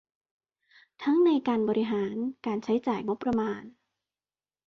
[1.03, 2.15] ทั้งในการบริหาร
[2.45, 3.61] การใช้จ่ายงบประมาน